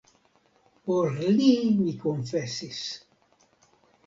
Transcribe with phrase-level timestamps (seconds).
[0.87, 1.51] Por li
[1.83, 2.81] mi konfesis.